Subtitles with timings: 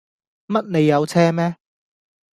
[0.47, 1.57] 乜你有車咩